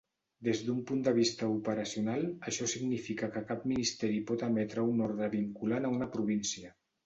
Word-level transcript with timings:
Des 0.45 0.61
d'un 0.69 0.77
punt 0.91 1.03
de 1.07 1.11
vista 1.17 1.49
operacional, 1.57 2.25
això 2.53 2.69
significa 2.73 3.31
que 3.37 3.45
cap 3.53 3.69
ministeri 3.75 4.19
pot 4.33 4.49
emetre 4.51 4.89
una 4.95 5.09
ordre 5.13 5.33
vinculant 5.39 5.91
a 5.93 5.97
una 6.01 6.13
província. 6.19 6.77